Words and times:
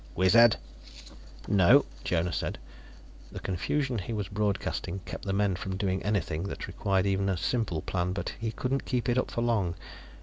"Wizard" 0.15 0.55
"No," 1.47 1.85
Jonas 2.03 2.35
said. 2.37 2.57
The 3.31 3.39
confusion 3.39 3.99
he 3.99 4.13
was 4.13 4.29
broadcasting 4.29 4.97
kept 5.05 5.25
the 5.25 5.31
men 5.31 5.55
from 5.55 5.77
doing 5.77 6.01
anything 6.01 6.41
that 6.45 6.65
required 6.65 7.05
even 7.05 7.29
a 7.29 7.37
simple 7.37 7.83
plan, 7.83 8.11
but 8.11 8.29
he 8.39 8.51
couldn't 8.51 8.85
keep 8.85 9.07
it 9.07 9.19
up 9.19 9.29
for 9.29 9.41
long. 9.43 9.75